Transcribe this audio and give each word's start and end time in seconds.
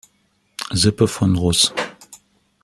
Sippe 0.71 1.05
von 1.07 1.35
russ. 1.35 1.71